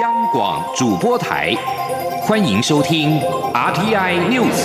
[0.00, 1.54] 央广主播台，
[2.22, 3.20] 欢迎收听
[3.52, 4.64] RTI News。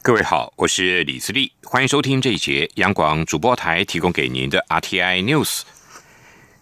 [0.00, 5.60] 各位好，我是李自立，欢迎收听这一节央广主播台提供给您的 RTI News。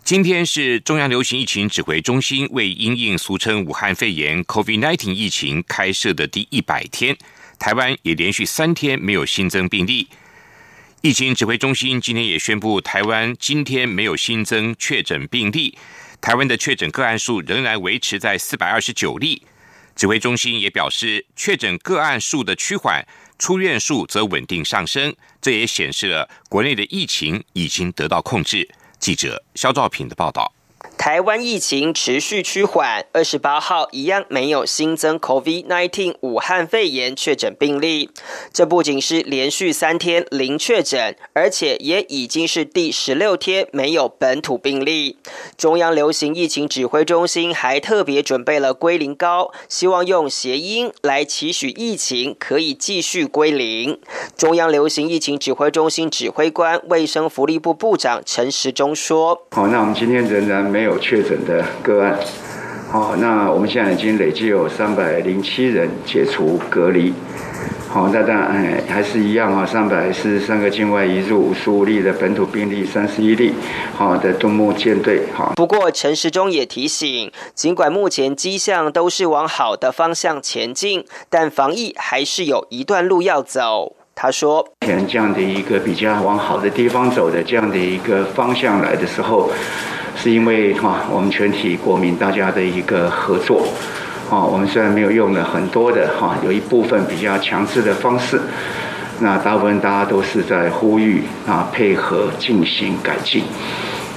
[0.02, 7.16] 今天是中央流行疫情指挥中心为因应俗称武汉肺炎 （COVID-19） 疫情开设的第一百天。
[7.60, 10.08] 台湾也连续三天没有新增病例，
[11.02, 15.76] 疫情指挥中心今天也宣布，台湾今天没有新增确诊病例，
[16.22, 19.42] 台湾的确诊个案数仍然维持在四百二十九例。
[19.94, 23.06] 指挥中心也表示，确诊个案数的趋缓，
[23.38, 28.66] 出院数则稳定上升，这也显示了国内的疫情已经得到控制。
[28.98, 30.50] 记者肖兆平的报道。
[31.00, 38.10] 台湾疫情持续趋缓，二十八号一样没有新增 COVID-19 武汉肺炎确诊病例。
[38.52, 45.16] 这不仅是连续三天零确诊，而且也已经是第十六天没有本土病例。
[45.56, 53.98] 中央流行疫情指挥中心还特别准备了归零膏，希望用谐音来期许疫情可以继续归零。
[54.36, 62.18] 中央流行疫情指挥中心指挥官、卫生福利部部长陈时中说：“好，那我们今天仍然没有。”有确诊的个案，
[62.90, 67.14] 好，那我们现在已经累计有三百零七人解除隔离，
[67.88, 73.52] 好，那当然还是一样啊，三百四十三个境外移入，五十五例的本土病例，三十一例，
[73.94, 75.52] 好的东木舰队，好。
[75.54, 83.94] 不过陈时中也提醒，尽管目前迹象都是往好的方向前进，但防疫还是有一段路要走。
[84.12, 89.50] 他说：“前这样的一个比较往好的地方走的这样的一个方向来的时候。”
[90.16, 93.66] 是因为哈，我们全体国民大家的一个合作，
[94.30, 98.40] 啊，我们虽然没有用了很多的哈，有一部分比较强制的方式，
[99.20, 103.44] 那大部分大家都是在呼吁啊，配合进行改进，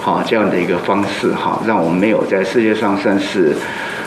[0.01, 3.55] 好这样的一个方式哈，让我们没有在世界上算是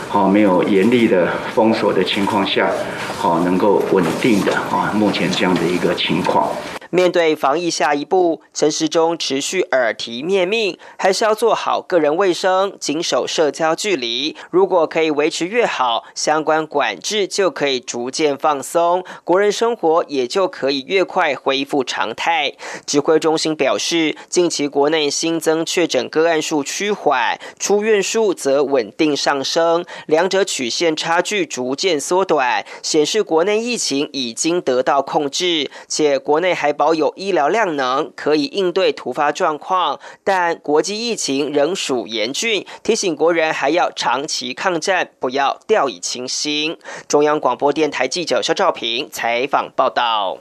[0.09, 2.69] 好没有严厉的封锁的情况下，
[3.17, 6.47] 好能够稳定的啊，目前这样的一个情况。
[6.89, 14.37] 面对防疫下一步，陈时中持续耳提面命，还是要做好个人卫生，谨守社交距离。
[14.49, 22.53] 如果可以维持越好，相关管制就可以逐渐放松，国人生活也就可以越快恢复常态。
[22.85, 36.76] 指挥中心表示，近期国内新增确诊个案数趋缓，出院数则稳定上升，两者曲线差距逐渐缩短，显示国内疫情已经得到控制，且国内还。
[36.77, 46.77] 保有医疗量能，可以应对突发状况，但国际疫情仍属严峻，提醒国人还要长期抗战，不要掉以轻心。
[47.07, 50.37] 中央广播电台记者肖兆平采访报道。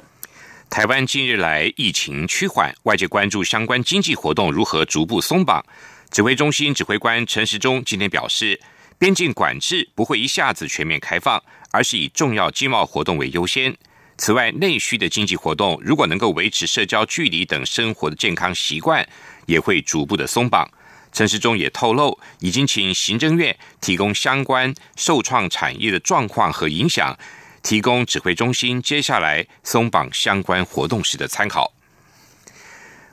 [0.68, 5.64] 台湾近日来疫情趋缓，外界关注相关经济活动如何逐步松绑。
[6.10, 8.60] 指挥中心指挥官陈时中今天表示，
[8.98, 13.76] 边境管制不会一下子全面开放，而是以重要经贸活动为优先。
[14.18, 19.06] 此外，内需的经济活动如果能够维持社交距离等生活的健康习惯，
[19.44, 20.68] 也会逐步的松绑。
[21.12, 27.18] 陈时中也透露，已经请行政院提供相关受创产业的状况和影响，
[27.62, 31.72] 提供指挥中心接下来松绑相关活动时的参考。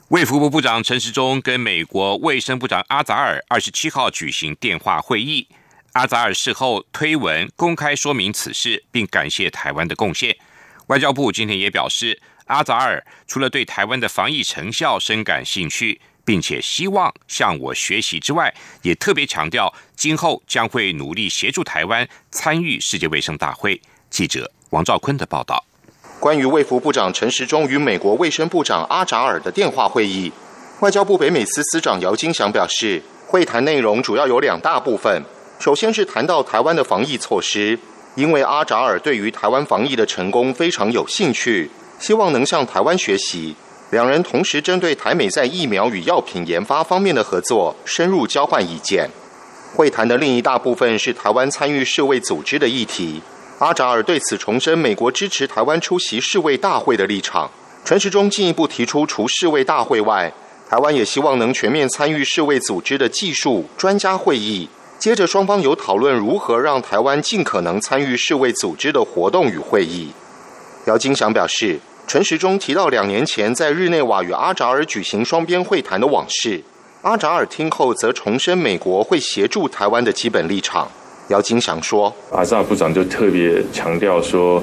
[0.08, 5.48] 卫福部部长陈时中跟美国卫生部长阿扎尔二十七号举行电话会议，
[5.92, 10.36] 阿扎尔事后推文公开说明此事，并感谢台湾的贡献。
[10.88, 23.80] 外交部今天也表示，阿扎尔除了对台湾的防疫成效深感兴趣，并且希望向我学习之外，也特别强调，今后将会努力协助台湾参与世界卫生大会。
[24.10, 25.64] 记者王兆坤的报道。
[26.20, 30.30] 关于卫福部长陈时中与美国卫生部长阿扎尔的电话会议，
[30.80, 35.22] 外交部北美司司长姚金祥表示，会谈内容主要有两大部分，
[35.58, 37.78] 首先是谈到台湾的防疫措施。
[38.14, 43.56] 因为阿扎尔对于台湾防疫的成功非常有兴趣，希望能向台湾学习。
[43.90, 49.10] 两人同时针对台美在疫苗与药品研发方面的合作深入交换意见。
[49.74, 53.20] 会谈的另一大部分是台湾参与世卫组织的议题。
[53.58, 57.50] 阿扎尔对此重申美国支持台湾出席世卫大会的立场。
[57.84, 60.32] 陈时中进一步提出，除世卫大会外，
[60.68, 64.68] 台湾也希望能全面参与世卫组织的技术专家会议。
[65.04, 70.10] 接着，双方有讨论如何让台湾尽可能参与世卫组织的活动与会议。
[70.86, 76.62] 姚金祥表示，陈时中提到两年前在日内瓦与阿扎尔举行双边会谈的往事。
[77.02, 80.90] 阿扎尔听后则重申美国会协助台湾的基本立场。
[81.28, 84.62] 姚金祥说：“阿扎尔部长就特别强调说，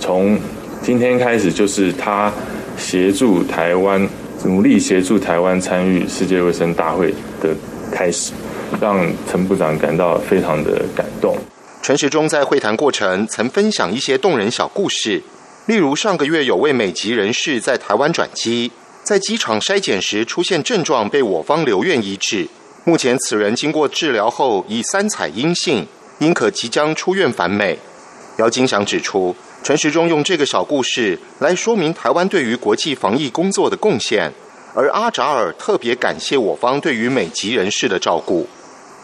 [0.00, 0.40] 从
[0.80, 2.32] 今天开始就是他
[2.78, 4.08] 协助台湾，
[4.42, 7.12] 努力协助台湾参与世界卫生大会
[7.42, 7.54] 的
[7.92, 8.32] 开始，
[8.80, 11.36] 让陈部长感到非常的感动。
[11.82, 15.22] 陈时中在会谈过程曾分享一些动人小故事，
[15.66, 18.70] 例如上个月有位美籍人士在台湾转机，
[19.02, 22.48] 在机场筛检时出现症状，被我方留院医治。
[22.84, 25.86] 目前此人经过治疗后已三采阴性，
[26.20, 27.78] 应可即将出院返美。
[28.38, 29.34] 姚金祥指出。
[29.64, 34.32] 陈时中用这个小故事来说明台湾对于国际防疫工作的贡献，
[34.74, 38.44] 而阿扎尔特别感谢我方对于美籍人士的照顾。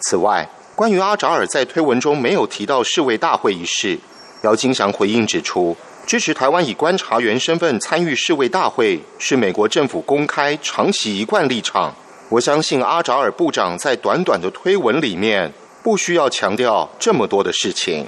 [0.00, 3.98] 此外，关于阿扎尔在推文中没有提到世卫大会一事，
[4.42, 11.94] 姚金祥回应指出，支持台湾以观察员身份参与世卫大会是美国政府公开长期一贯立场。
[12.28, 15.52] 我相信阿扎尔部长在短短的推文里面
[15.82, 18.06] 不需要强调这么多的事情。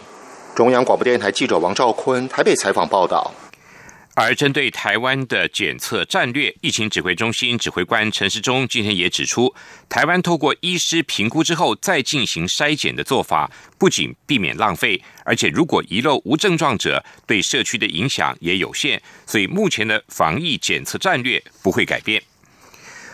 [0.55, 3.33] 中央广播电台记者王兆坤台北采访报道。
[4.15, 9.55] 而针对台湾的检测战略，疫情指挥中心指挥官陈时中今天也指出，
[9.89, 19.01] 台湾透过医师评估之后再进行筛检的做法，不仅避免浪费，而且如果遗漏无症状者，对社区的影响也有限。
[19.27, 22.23] 所以目前的防疫检测战略不会改变。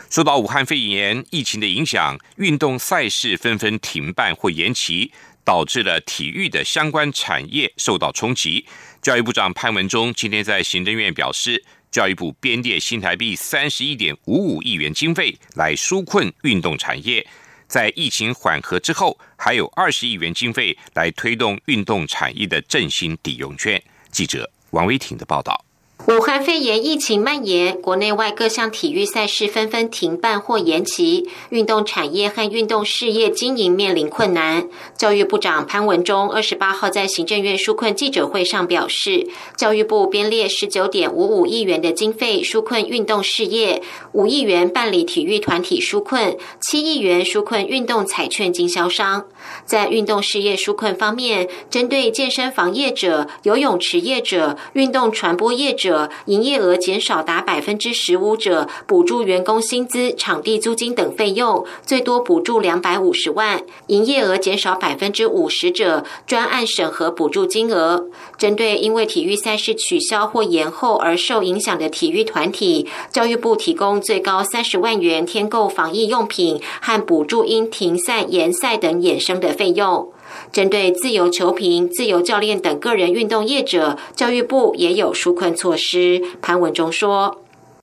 [0.08, 5.12] 受到武汉肺炎疫情的影响，运动赛事纷纷停办或延期。
[5.46, 8.66] 导致了体育的相关产业受到冲击。
[9.06, 17.24] 教育部长潘文忠今天在行政院表示，教育部编列新台币三十一点五五亿元经费来纾困运动产业，
[17.68, 23.80] 在疫情缓和之后，还有二十亿元经费来推动运动产业的振兴抵用券。
[24.10, 25.65] 记者王威婷的报道。
[26.06, 34.68] 武汉肺炎疫情蔓延，国内外各项体育赛事纷纷停办或延期，运动产业和运动事业经营面临困难。
[34.96, 39.26] 教育部长潘文忠二十八号在行政院纾困记者会上表示，
[39.56, 43.82] 教育部编列十九点五五亿元的经费纾困运动事业，
[44.12, 49.24] 五亿元办理体育团体纾困，七亿元纾困运动彩券经销商。
[49.64, 55.95] 在运动事业纾困方面，针对健身房业者、游泳池业者、运动传播业者。
[56.26, 68.06] 营业额减少达百分之十五者，补助员工薪资、场地租金等费用，最多补助两百五十万；营业额减少百分之五十者，专案审核补助金额。
[68.36, 80.12] 针对因为体育赛事取消或延后而受影响的体育团体，教育部提供最高三十万元添购防疫用品和补助因停赛、延赛等衍生的费用。
[80.52, 86.22] 针对自由球评、自由教练等个人运动业者，教育部也有纾困措施。
[86.40, 87.38] 潘文忠说：“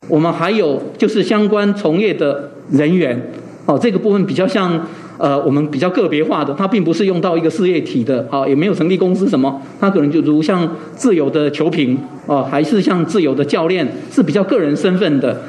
[0.10, 3.32] 我们还有就是相关从业的人员，
[3.66, 4.88] 哦，这个部分比较像
[5.18, 15.44] 呃，我们比较个别化的，它并不是用到一个事业体的，好，也没有成立公司什么，它可能就如像自由的球评，哦，还是像自由的教练，是比较个人身份的。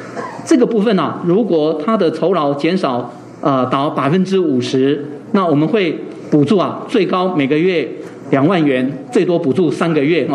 [0.45, 5.99] 这个部分呢，如果他的酬劳减少呃达百分之五十，那我们会。”
[6.31, 7.89] 补助啊，最高每个月
[8.31, 10.29] 两万元，最多补助三个月。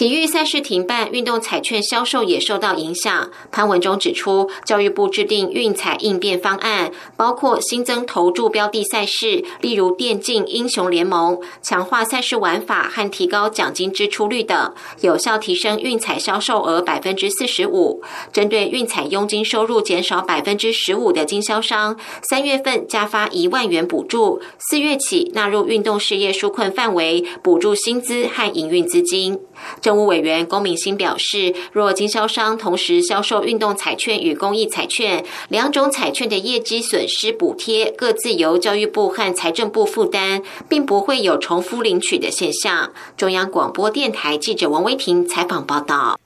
[0.00, 3.30] 体育赛事停办，运动彩券销售也受到影响。
[3.52, 18.02] 潘文忠指出，教育部制定运彩应变方案，包括新增投注标的赛事，例如电竞英雄联盟，强化赛事玩法和提高奖金支出率等，有效提升运彩销售额百分之四十五。
[18.32, 24.40] 针对运彩佣金收入减少百分之十五的经销商，三月份加发一万元补助，
[24.70, 29.38] 四月起纳入运动事业纾困范围，补助薪资和营运资金。
[29.90, 42.92] 政务委员龚明鑫表示，若经销商同时销售运动彩券与公益彩券，两种彩券的业绩损失补贴各自由教育部和财政部负担，并不会有重复领取的现象。
[43.16, 46.20] 中央广播电台记者王威婷采访报道。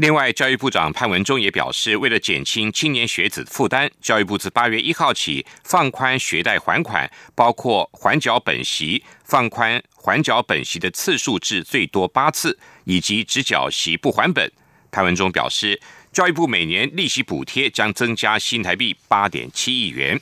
[0.00, 14.50] 另外，教育部长潘文忠也表示，为了减轻青年学子负担，教育部自八月一号起放宽学贷还款，包括还缴本息，放宽还缴本息的次数至最多八次，以及只缴息不还本。
[14.90, 15.78] 潘文忠表示，
[16.10, 20.18] 教育部每年利息补贴将增加新台币八点七亿元。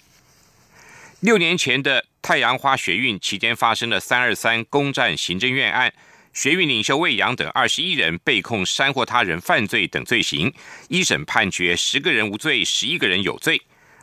[1.20, 5.94] 六年前的太阳花学运期间发生的三二三攻占行政院案。
[6.38, 10.54] 学运领袖魏阳等二十一人被控煽惑他人犯罪等罪行，
[10.88, 13.60] 一审判决十个人无罪，十一个人有罪。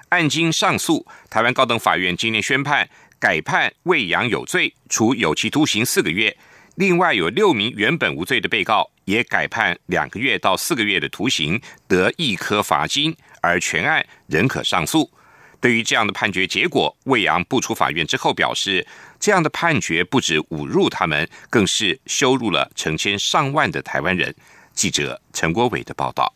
[0.09, 2.89] 案经上诉，台湾高等法院今天宣判
[3.21, 6.35] 改判魏阳有罪，处有期徒刑四个月。
[6.75, 15.09] 另外有六名原本无罪的被告也改判两个月到四个月的徒刑，得一颗罚金，而全案仍可上诉。
[15.65, 18.85] 对于这样的判决结果，魏阳不出法院之后表示，
[19.19, 24.35] 这样的判决不止侮辱他们，更是羞辱了成千上万的台湾人。
[24.75, 26.31] 记者陈国伟的报道。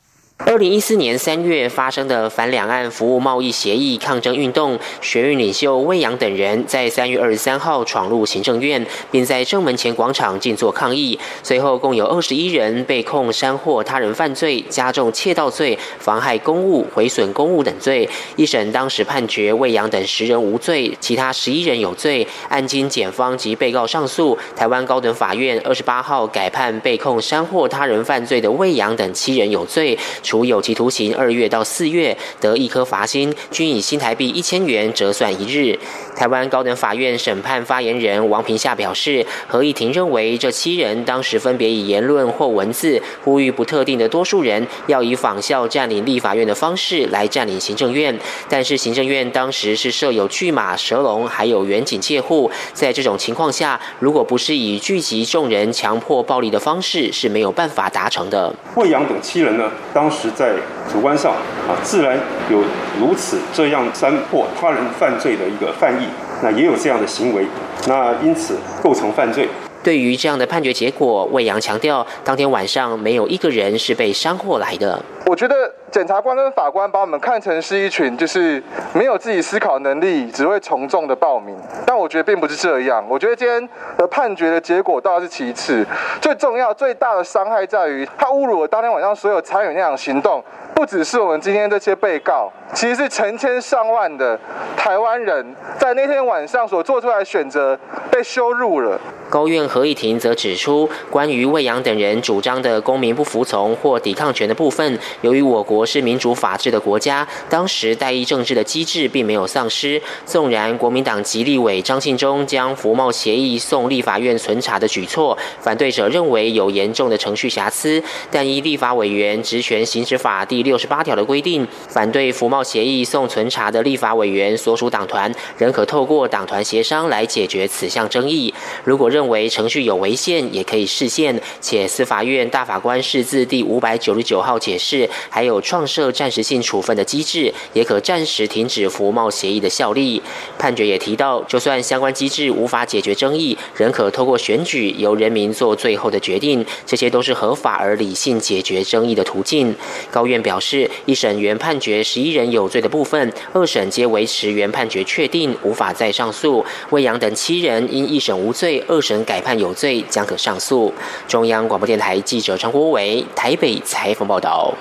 [0.46, 11.20] 二零一四年三月发生的反两岸服务贸易协议抗争运动，学运领袖魏阳等人在三月二十三号闯入行政院，并在正门前广场静坐抗议。
[11.44, 18.10] 随后共有二十一人被控煽惑他人犯罪、加重窃盗罪、妨害公务、毁损公务等罪。
[18.38, 22.26] 一审当时判决魏阳等十人无罪，其他十一人有罪。
[22.48, 29.98] 案经检方及被告上诉，台湾高等法院二十八号改判被控煽惑他人犯罪的魏阳等七人有罪。
[30.30, 35.76] 处有期徒刑二月到四月，得一颗罚金，均以新台币一千元折算一日。
[36.16, 48.16] 台湾高等法院审判发言人王平夏表示，合议庭认为这七人当时分别以言论或文字呼吁不特定的多数人要以仿效占领立法院的方式来占领行政院，
[48.48, 58.54] 但是行政院当时是设有巨马、蛇龙，还有远景戒护，在这种情况下，如果不是以聚集众人、强迫暴力的方式，是没有办法达成的。
[58.76, 60.19] 魏阳等七人呢，当时。
[60.22, 60.52] 是在
[60.92, 61.32] 主观上
[61.68, 62.20] 啊，自然
[62.52, 62.62] 有
[63.00, 66.08] 如此这样煽迫他人犯罪的一个犯意，
[66.44, 67.46] 那也有这样的行为，
[67.88, 69.48] 那因此构成犯罪。
[69.82, 75.02] 对于这样的判决结果，魏阳强调，当天晚上没有一个人是被煽惑来的。
[75.26, 75.56] 我觉得
[75.92, 78.62] 检察官跟法官把我们看成是一群就是
[78.94, 81.56] 没有自己思考能力、只会从众的暴民，
[81.86, 83.04] 但我觉得并不是这样。
[83.10, 83.68] 我觉得今天
[83.98, 85.86] 的判决的结果倒是其次，
[86.22, 90.44] 最重要、最大的伤害在于他侮辱了当天晚上所有参与那场行动。
[90.76, 94.40] 不只是我们今天这些被告，其实是成千上万的
[94.78, 97.78] 台湾人在那天晚上所做出来选择
[98.10, 98.98] 被羞辱了。
[99.30, 110.02] 高院合议庭则指出，关于魏阳等人主张的公民不服从或抵抗权的部分，由于我国是民主法治的国家，当时代议政治的机制并没有丧失。
[110.26, 128.54] 纵然国民党籍立委张庆忠将服贸协议送立法院存查的举措，反对者认为有严重的程序瑕疵，但依立法委员职权行使法第六十八条的规定，反对服贸协议送存查的立法委员所属党团仍可透过党团协商来解决此项争议。
[128.84, 131.40] 如果认为程序有违宪，也可以释宪。
[131.62, 140.22] 且司法院大法官释字第五百九十九号解释，还有创设暂时性处分的机制，也可暂时停止服贸协议的效力。
[140.58, 149.76] 判决也提到，就算相关机制无法解决争议，仍可透过选举由人民做最后的决定，这些都是合法而理性解决争议的途径。
[150.12, 150.60] 高院表。
[150.60, 156.64] 示一审原判决十一人有罪的部分，二审皆维持原判决确定，无法再上诉。
[156.90, 160.94] 魏阳等七人因一审无罪，二审改判有罪，将可上诉。
[161.28, 164.74] 中央广播电台记者张国伟台北采访报道。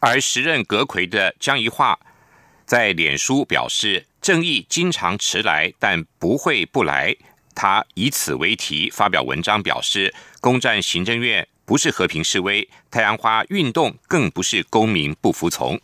[0.00, 1.98] 而时任阁魁的江宜桦
[2.64, 7.16] 在脸书表示：“正义经常迟来，但不会不来。”
[7.54, 11.46] 他以此为题发表文章，表示攻占行政院。
[11.64, 15.80] 不是和平示威，太阳花运动更不是公民不服从。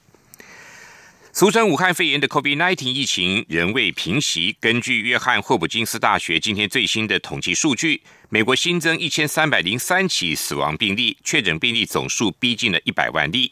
[1.33, 4.57] 俗称武汉肺炎的 COVID-19 疫情仍未平息。
[4.61, 13.51] 根据约翰霍普金斯大学今天最新的统计数据，美国新增一千三百零三起死亡病例，确诊病例总数逼近了一百万例。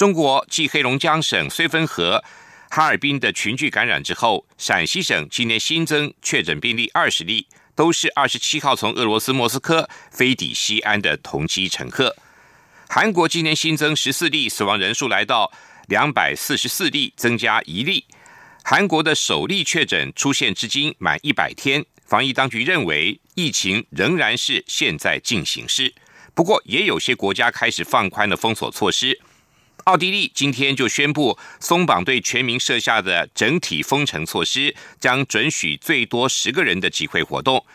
[0.00, 2.24] 中国继黑龙江省绥芬河、
[2.70, 7.46] 哈尔滨的群聚感染之后，陕西省今天新增确诊病例二十例。
[7.74, 12.16] 都是二十七号从俄罗斯莫斯科飞抵西安的同机乘客。
[12.88, 15.52] 韩国今年新增十四例，死亡人数来到
[15.88, 18.06] 两百四十四例，增加一例。
[18.64, 25.92] 韩国的首例确诊出现至今满一百天，防疫当局认为疫情仍然是现在进行式。
[26.34, 29.20] 不过，也有些国家开始放宽了封锁措施。
[29.90, 37.66] 奥地利今天就宣布松绑对全民设下的整体封城措施，将准许最多十个人的集会活动。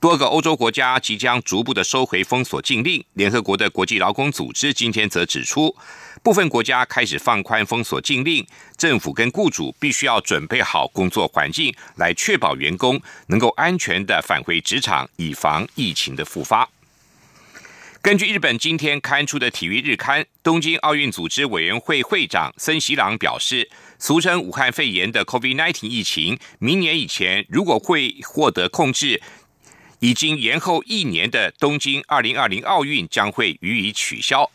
[0.00, 3.04] 多个欧洲国家即将逐步的收回封锁禁令。
[3.12, 5.76] 联合国的国际劳工组织今天则指出，
[6.22, 8.46] 部分国家开始放宽封锁禁令，
[8.78, 16.66] 政府跟雇主必须要准备好工作环境，来确保员工能够安全的返回职场，以防疫情的复发。
[18.02, 29.22] 根据日本今天刊出的体育日刊，东京奥运组织委员会会长森喜朗表示，俗称武汉肺炎的 COVID-19 疫情，明年以前如果会获得控制，
[30.00, 34.50] 已经延后一年的东京2020奥运将会予以取消。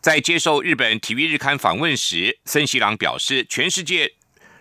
[0.00, 4.12] 在接受日本体育日刊访问时，森喜朗表示，全世界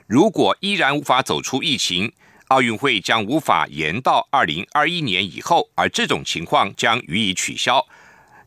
[0.08, 2.12] 如果依然无法走出疫情。
[2.54, 7.84] 奥运会将无法延到二零二一年以后，而这种情况将予以取消。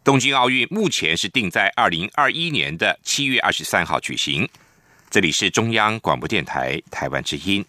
[0.05, 4.49] 东京奥运目前是定在二零二一年的七月二十三号举行。
[5.11, 7.65] 这里是中央广播电台台湾之音。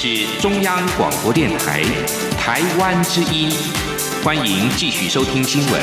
[0.00, 1.82] 是中央广播电台
[2.38, 3.50] 台湾之音，
[4.22, 5.82] 欢迎继续收听新闻。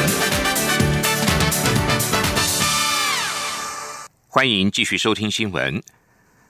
[4.29, 5.83] 欢迎继续收听新闻。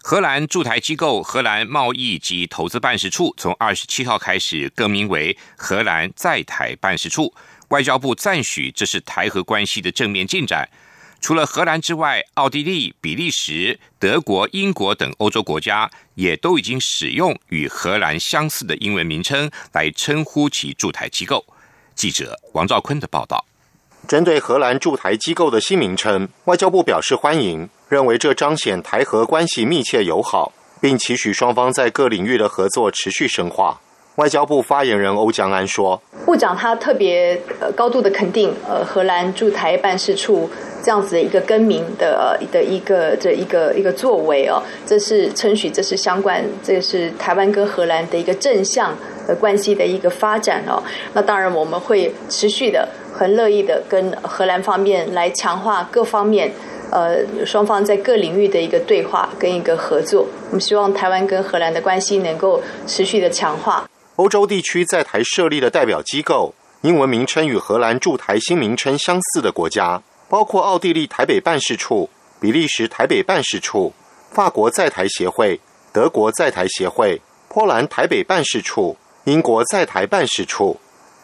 [0.03, 7.33] 荷兰驻台机构荷兰贸易及投资办事处从二十七号开始更名为荷兰在台办事处。
[7.69, 10.69] 外交部赞许这是台荷关系的正面进展。
[11.25, 21.43] 除了荷兰之外，奥地利、比利时、德国、英国等欧洲国家也都已经使用与荷兰相似的英文名称来称呼其驻台机构。
[21.95, 23.43] 记者王兆坤的报道。
[24.07, 33.81] 针对荷兰驻台机构的新名称，外交部表示欢迎，认为这彰显台荷关系密切友好，并期许双方在各领域的合作持续深化。
[34.17, 40.49] 外交部发言人欧江安说：“部长他特别呃高度的肯定呃荷兰驻台办事处
[40.85, 48.95] 这样子的一个更名的的一个这一个一个作为哦，这是称许这是相关，这是台湾跟荷兰的一个正向
[49.27, 50.83] 的关系的一个发展哦。
[51.13, 56.51] 那当然我们会持续的。”很乐意的跟荷兰方面来强化各方面，
[56.91, 57.15] 呃，
[57.45, 60.27] 双方在各领域的一个对话跟一个合作。
[60.49, 63.89] 我们希望台湾跟荷兰的关系能够持续的强化。
[64.17, 70.01] 欧洲地区在台设立的代表机构，英文名称与荷兰驻台新名称相似的国家，
[70.35, 72.09] 包括奥地利台北办事处、
[72.41, 73.93] 比利时台北办事处、
[74.31, 75.61] 法国在台协会、
[75.93, 80.77] 德国在台协会、波兰台北办事处、英国在台办事处。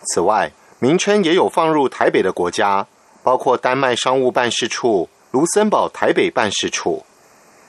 [0.03, 0.49] 此外，
[0.79, 2.87] 名称也有放入台北的国家，
[3.21, 7.05] 包括丹麦商务办事处、卢森堡台北办事处。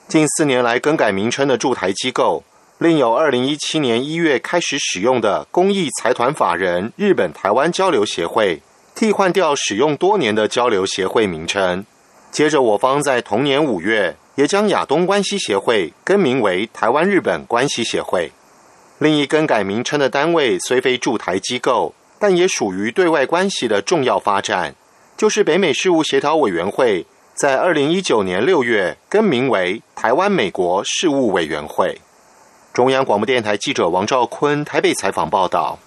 [0.06, 2.44] 近四年来更改名称的驻台机构，
[2.78, 8.62] 另有二零一七年一月开始使用的公益财团法人日本台湾交流协会，
[8.94, 11.84] 替换掉使用多年的交流协会名称。
[12.30, 18.32] 接着，我方在同年五月也将亚东关系协会更名为台湾日本关系协会。
[18.98, 21.94] 另一更改名称的单位虽非驻台机构。
[22.22, 24.76] 但也属于对外关系的重要发展，
[25.16, 32.00] 就是北美事务协调委员会在二零一九年六月更名为台湾美国事务委员会。
[32.72, 35.80] 中央广播电台记者王兆坤台北采访报道。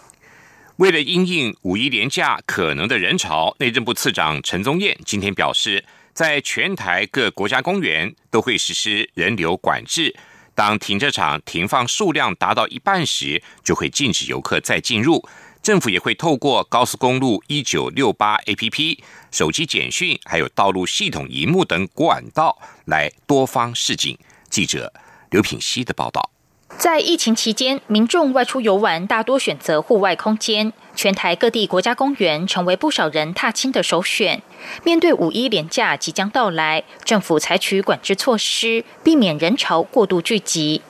[0.78, 10.14] 为了因应五一连假可能的人潮，内政部次长陈宗彦今天表示，在全台各国家公园都会实施人流管制，
[10.54, 15.26] 当停车场停放数量达到一半时，就会禁止游客再进入。
[15.64, 19.00] 政府也会透过高速公路一九六八 APP、
[19.32, 24.18] 手机简讯，还有道路系统荧幕等管道来多方示警。
[24.50, 24.92] 记者
[25.32, 26.35] 刘品希的报道。
[26.68, 34.42] 在疫情期间，民众外出游玩大多选择户外空间，全台各地国家公园成为不少人踏青的首选。
[34.84, 40.82] 面对五一连假即将到来，政府采取管制措施，避免人潮过度聚集。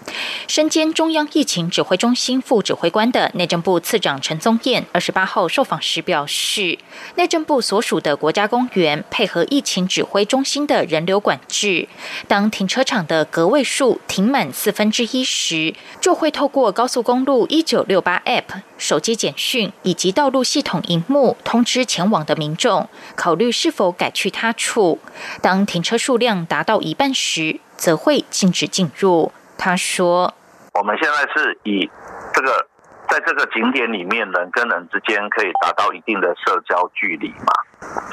[0.47, 6.77] 身兼中央疫情指挥中心副指挥官的内政部次长陈宗彦，二十八号受访时表示，
[7.15, 11.87] 内政部所属的国家公园配合疫情指挥中心的人流管制，
[12.27, 24.99] 当停车场的格位数停满四分之一时，就会透过高速公路一九六八 App、手机简讯以及道路系统荧幕通知前往的民众，考虑是是否改去他处。
[25.41, 29.31] 当停车数量达到一半时，则会禁止进入。
[29.57, 30.35] 他说
[30.77, 31.89] ：“我们现在是以
[32.31, 32.67] 这个
[33.09, 37.51] 在这个景点里面人跟人之间可以达到一定的社交距离嘛，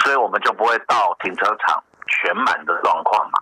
[0.03, 3.39] 所以我们就不会到停车场全满的状况嘛，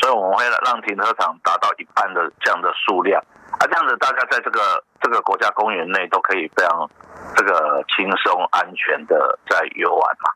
[0.00, 3.22] 所以我们会让停车场达到一半的这样的数量，
[3.60, 6.90] 啊，这样子大家在这个这个国家公园内都可以非常
[7.36, 10.32] 这个轻松安全的在游玩嘛。”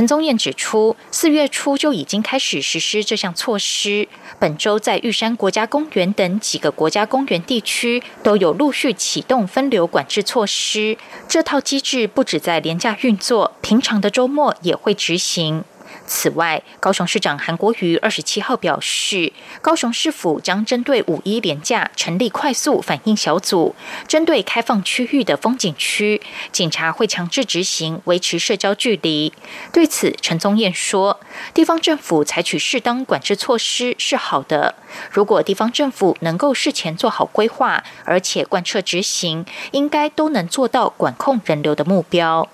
[0.00, 4.08] 陈宗彦指出，四月初就已经开始实施这项措施。
[4.38, 10.96] 本周在玉山国家公园等几个国家公园地区都有陆续启动分流管制措施。
[11.28, 15.64] 这套机制不止在廉价运作，平常的周末也会执行。
[16.12, 23.76] 此外，高雄市长韩国瑜二十七号表示，高雄市府将针对五一连假成立快速反应小组，
[24.08, 26.20] 针对开放区域的风景区，
[26.50, 29.32] 警察会强制执行维持社交距离。
[29.72, 31.20] 对此，陈宗彦说，
[31.54, 34.74] 地方政府采取适当管制措施是好的，
[35.12, 42.48] 如果地方政府能够事前做好规划，而且贯彻执行，应该都能做到管控人流的目标。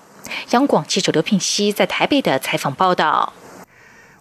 [0.51, 3.33] 央广记者刘聘熙在台北的采访报道。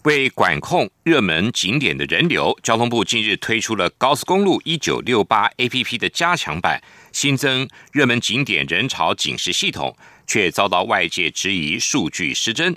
[0.07, 12.77] 为管控热门景点的人流，交通部近日推出了高速公路一九六八 APP 的加强版，新增热门景点人潮警示系统，却遭到外界质疑数据失真。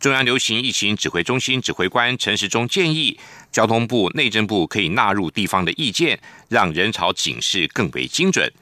[0.00, 3.16] 中央流行疫情指挥中心指挥官陈时中建议，
[3.52, 8.52] 交通部、内政部可以纳入地方的意见，让人潮警示更为精准。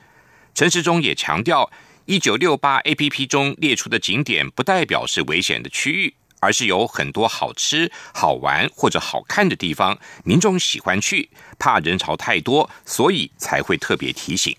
[0.55, 1.71] 陈时中也强调，
[2.05, 14.57] 一九六八 A P P 中列出的景点不代表是危险的区域，而是有很多好吃、好玩或者好看的地方，民众喜欢去，怕人潮太多，所以才会特别提醒。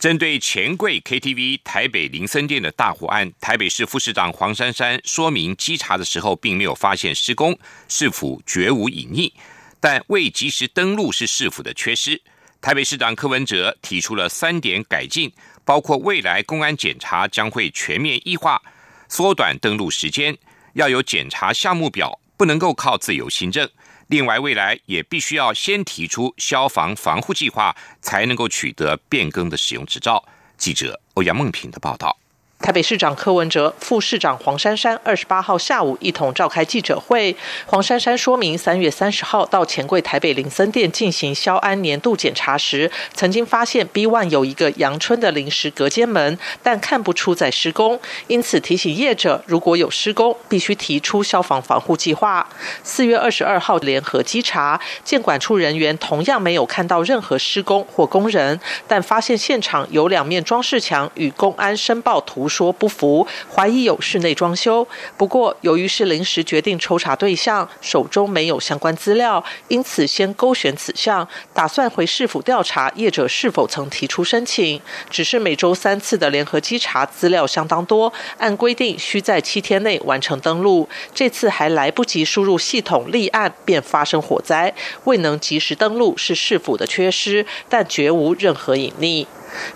[0.00, 7.56] 针对钱柜 KTV 台北林森店的大火案，台北市副市长黄珊珊说明稽查的时候并没有发现施工，
[7.88, 9.32] 市府绝无隐匿，
[9.78, 12.20] 但未及时登录是市府的缺失。
[12.60, 15.32] 台北市长柯文哲提出了三点改进，
[15.64, 18.60] 包括未来公安检查将会全面异化，
[19.08, 20.36] 缩短登录时间，
[20.74, 23.68] 要有检查项目表，不能够靠自由行政。
[24.08, 30.24] 另外，未来也必须要先提出消防防护计划，才能够取得变更的使用执照。
[30.56, 32.18] 记者欧阳梦平的报道。
[32.60, 37.34] 台北市长柯文哲、副市长黄珊珊二十八号下午一同召开记者会。
[37.64, 52.46] 黄珊珊说明，三月三十号到钱柜台北林森店进行消安年度检查时，曾经发现 B one 有一个阳春的临时隔间门，但看不出在施工，因此提醒业者，如果有施工，必须提出消防防护计划。
[52.82, 62.47] 四月二十二号联合稽查，建管处人员同样没有看到任何施工或工人，但发现现场有两面装饰墙与公安申报图。
[62.48, 64.86] 说不服，怀疑有室内装修。
[65.16, 74.80] 不过，由于是临时决定抽查对象，手中没有相关资料，因此先勾选此项，打算回市府调查业者是否曾提出申请。
[75.10, 80.88] 只是每周三次的联合稽查资料相当多，按规定需在七天内完成登录。
[81.14, 84.72] 这次还来不及输入系统立案，便发生火灾，
[85.04, 89.26] 未能及时登录是市府的缺失，但绝无任何隐匿。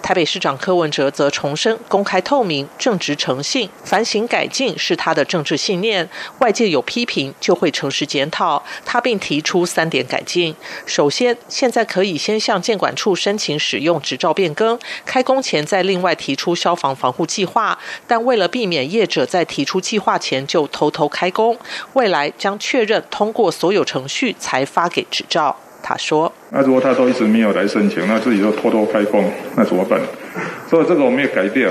[0.03, 6.09] 台北市长柯文哲则重申，公开透明、正直诚信、反省改进是他的政治信念。
[6.39, 8.63] 外界有批评，就会诚实检讨。
[8.85, 10.55] 他并提出三点改进：
[10.87, 17.79] 首先，现在可以先向建管处申请使用执照变更，开工前再另外提出消防防护计划。
[18.07, 21.57] 但为了避免业者在提出计划前就偷偷开工，
[21.95, 25.57] 未来将确认通过所有程序才发给执照。
[25.83, 29.25] 他说：“那如果他都一直没有来申请，那自己就偷偷开工，
[29.57, 30.01] 那怎么办？
[30.71, 31.69] 所以这个我们也改变。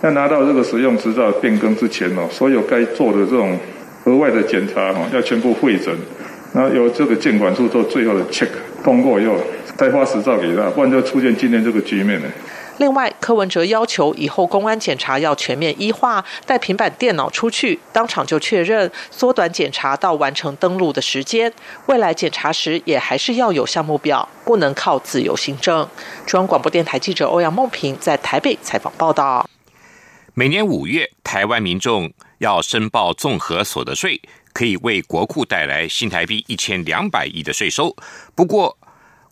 [0.00, 3.58] 在拿到这个使用执照变更之前哦，所有该做的这种
[4.04, 5.92] 额外的检查哈，要全部会诊，
[6.54, 8.48] 然后由这个监管处做最后的 check，
[8.84, 9.34] 通过以后
[9.76, 12.28] 再发执照给他，不然就出现今天这个局面了。”
[12.78, 21.52] 另外，柯文哲要求以后公安检查要全面一化，带平板电脑出去，当场就确认，缩短检查到完成登录的时间。
[21.86, 25.88] 未来检查时也还是要有项目表，不能靠自由行政。
[26.26, 29.48] 中央广播电台记者欧阳梦平在台北采访报道。
[30.34, 37.96] 每年五月，台湾民众要申报综合所得税，可以为国库带来新台币一千两百亿的税收。
[38.36, 38.78] 不过，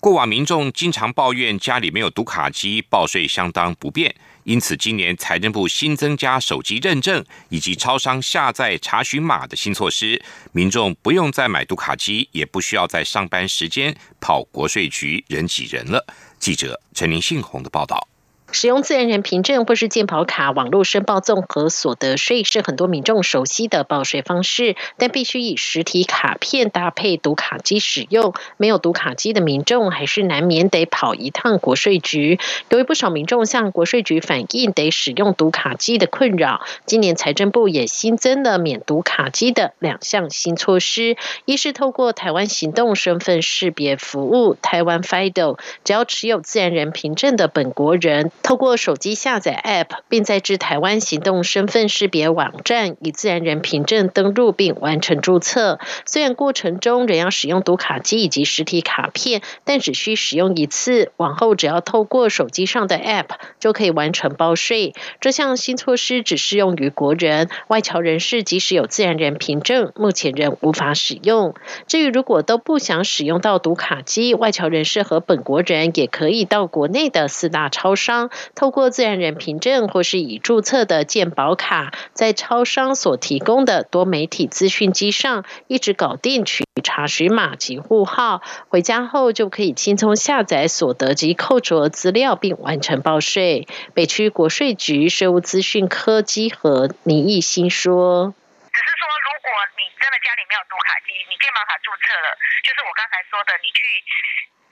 [0.01, 4.15] 过往民众经常抱怨家里没有读卡机，报税相当不便。
[4.45, 16.07] 因此，今年财政部新增加手机认证以及超商下载查询码的新措施，民众不用再买读卡机，也不需要在上班时间跑国税局人挤人了。
[16.39, 18.07] 记者陈林信宏的报道。
[18.53, 28.33] 使用自然人凭证或是健保卡网络申报综合所得税是很多民众熟悉的报税方式，但必须以实体卡片搭配读卡机使用。
[28.57, 32.39] 没有读卡机的民众还是难免得跑一趟国税局。
[32.71, 48.31] 由于不少民众向国税局反映得使用读卡机的困扰，今年财政部也新增了免读卡机的两项新措施：一是透过台湾行动身份识别服务台湾 FIDO，只要持有自然人凭证的本国人。
[48.43, 55.81] 透过手机下载 App，并在至台湾行动身份识别网站以自然人凭证登录并完成注册。
[56.05, 64.95] 虽然过程中仍要使用读卡机以及实体卡片，但只需使用一次，往后只要透过手机上的 App 就可以完成报税。
[65.21, 71.55] 这项新措施只适用于国人，外侨人士即使有自然人凭证，目前仍无法使用。
[71.89, 78.26] 至于如果都不想使用到读卡机，外侨人士和本国人也可以到国内的四大超商。
[78.55, 93.67] 透过自然人凭证或是已注册的健保卡，在超商所提供的多媒体资讯机上，一直搞定取查询码及户号，回家后就可以轻松下载所得及扣除资料，并完成报税。
[93.95, 98.35] 北区国税局税务资讯科基和倪义新说
[98.73, 103.81] ：“只是说，如果你真的家里没有读卡机，你健保卡注册了，就是我刚才说的，你去。”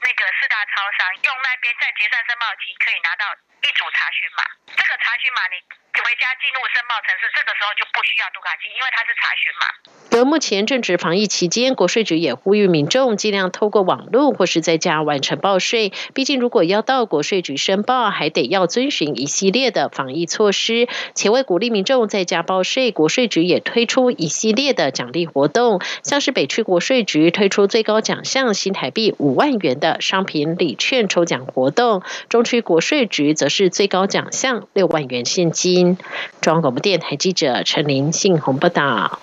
[0.04, 3.24] 那个四大超商用那边在结算申报期可以拿到
[3.64, 4.44] 一组查询码，
[4.76, 5.56] 这个查询码你
[6.04, 9.64] 回家进入申报城市，这个时候就不需要读卡机，因为它是查询嘛。
[10.12, 15.94] 而目前正值防疫期间，国税局也呼吁民众尽量透过网络或是在家完成报税。
[16.12, 20.88] 毕竟，如果要到国税局申报，还得要遵循一系列的防疫措施。
[21.14, 35.93] 且为鼓励民众在家报税，国税局也推出一系列的奖励活动，像是北区国税局推出最高奖项新台币五万元的商品礼券抽奖活动，中区国税局则是最高奖项六万元现金。
[36.40, 39.20] 中央广播电台记者陈林信宏报道。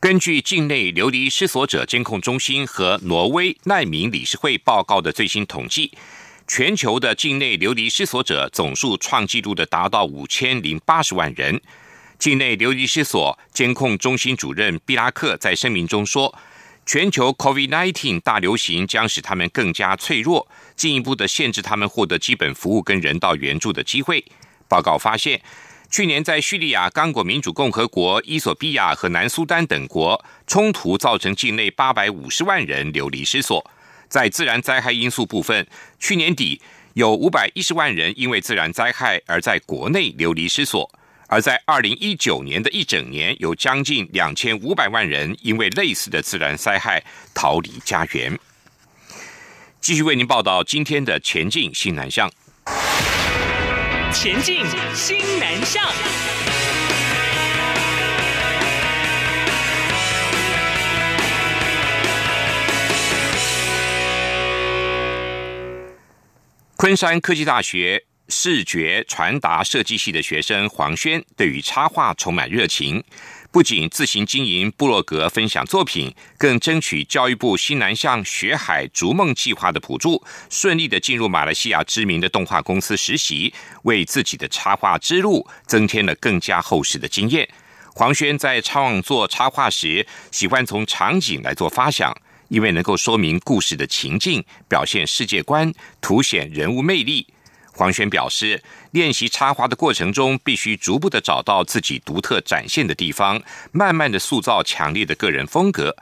[0.00, 5.92] 根据境内流离失所者监控中心和挪威难民理事会报告的最新统计，
[6.48, 11.60] 全球的境内流离失所者总数创纪录的达到五千零八十万人。
[12.18, 16.34] 境内流离失所监控中心主任毕拉克在声明中说
[16.84, 24.24] ：“全球 COVID-19 大流行将使他们更加脆弱，进一步的限制他们获得基本服务跟人道援助的机会。”
[24.66, 25.40] 报告发现。
[25.92, 33.70] 去年在叙利亚、刚果民主共和国、伊索比亚和南苏丹等国冲突，造成境内八百五十万人流离失所。
[34.08, 35.66] 在自然灾害因素部分，
[36.00, 36.58] 去年底
[36.94, 40.90] 有五百一十万人因为自然灾害而在国内流离失所；
[41.26, 48.38] 而在二零一九年的一整年，有将近两千五百万人因为类似的自然灾害逃离家园。
[49.78, 52.30] 继续为您报道今天的前进新南向。
[54.12, 55.82] 前进，新南向。
[66.76, 73.02] 昆山科技大学视觉传达设计系的学生黄轩，对于插画充满热情。
[73.52, 87.46] 不仅自行经营部落格分享作品，更争取教育部西南向学海逐梦计划的补助，顺利的进入马来西亚知名的动画公司实习，为自己的插画之路增添了更加厚实的经验。
[87.94, 92.10] 黄轩在创作插画时，喜欢从场景来做发想，
[92.48, 97.26] 因为能够说明故事的情境，表现世界观，凸显人物魅力。
[97.74, 98.62] 黄轩表示，
[98.92, 105.96] 练习插花的过程中，必须逐步的找到自己独特展现的地方，慢慢的塑造强烈的个人风格。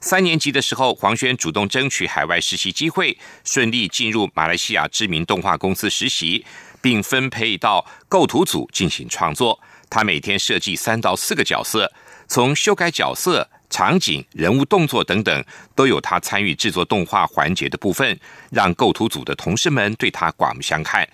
[0.00, 6.44] 三年级的时候，黄轩主动争取海外实习机会，顺利进入马来西亚知名动画公司实习，
[6.80, 9.58] 并分配到构图组进行创作。
[9.88, 11.90] 他每天设计三到四个角色，
[12.28, 13.48] 从修改角色。
[13.68, 15.44] 场景、人物动作等等，
[15.74, 18.16] 都有他参与制作动画环节的部分，
[18.48, 21.06] 让构图组的同事们对他刮目相看。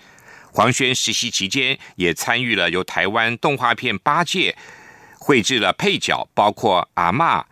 [0.55, 4.55] 黄轩实习期间也参与了由台湾动画片八戒
[5.17, 7.43] 绘制了配角，包括阿妈、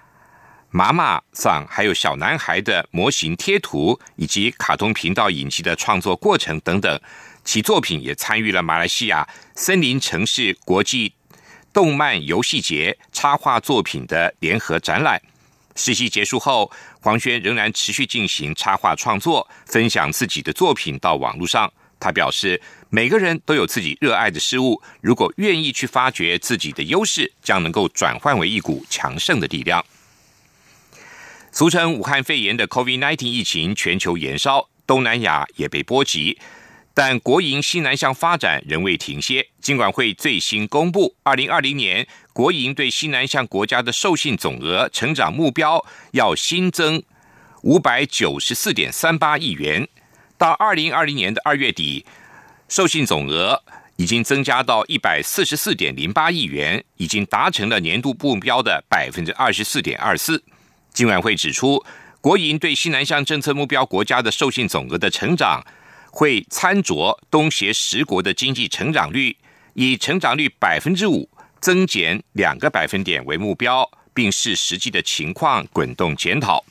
[0.69, 7.01] 妈妈桑，还有小男孩的模型贴图，以及卡通频道影集的创作过程等等。
[7.43, 11.11] 其作品也参与了马来西亚森林城市国际。
[11.73, 15.19] 动漫游戏节插画作品的联合展览。
[15.75, 21.71] 实习结束后，黄轩仍然持续进行插画创作，分享自己的作品到网络上。
[22.01, 22.59] 他表示，
[22.89, 29.85] 每个人都有自己热爱的事物，如果愿意去发掘自己的优势，将能够转换为一股强盛的力量。
[31.51, 36.39] 俗称武汉肺炎的 COVID-19 疫情全球延烧，东南亚也被波及。
[36.93, 39.47] 但国营西南向发展仍未停歇。
[39.61, 47.01] 尽管会最新公布，二零二零年国营对西南向国家的授信总额成长目标要新增
[47.61, 49.87] 五百九十四点三八亿元。
[50.41, 52.03] 到二零二零年的二月底，
[52.67, 53.61] 授信总额
[53.97, 60.43] 已经增加到一百四十四点零八亿元，已经达成了年度目标的百分之二十四点二四。
[60.93, 61.85] 金管会指出，
[62.21, 65.63] 国营对西南向政策目标国家的授信总额的成长。
[66.13, 69.37] 会参酌东协十国的经济成长率，
[69.75, 71.29] 以成长率百分之五
[71.61, 76.65] 增减两个百分点为目标，并视实际的情况滚动检讨。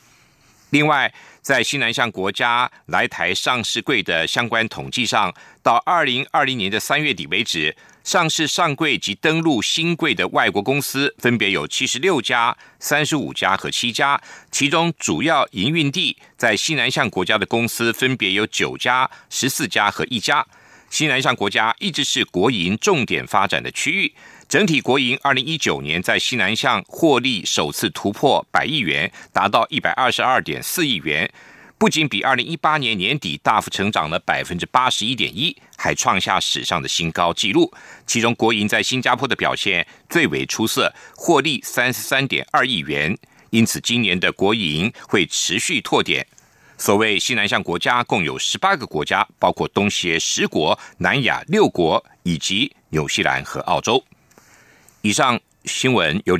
[0.71, 7.75] 另外，在西南向国家来台上市柜的相关统计上，到二零二零年的三月底为止。
[8.03, 20.43] 上市上柜及登陆新柜的外国公司分别有七十六家、三十五家和七家，其中主要营运地在西南向国家的公司分别有九家、十四家和一家。
[20.89, 24.13] 西南向国家一直是国营重点发展的区域，
[24.51, 31.31] 整体国营二零一九年在西南向获利首次突破百亿元，达到一百二十二点四亿元。
[31.77, 37.71] 不仅比二零一八年年底大幅成长了百分之八十一点一，还创下史上的新高纪录。
[38.05, 43.17] 其中，国营在新加坡的表现最为出色，获利三十三点二亿元。
[43.51, 46.27] 因此，今年的国营会持续拓点。
[46.77, 54.03] 所谓西南向国家，共有十八个国家，包括东协十国、南亚六国以及纽西兰和澳洲。
[55.01, 56.39] 以上新闻由李。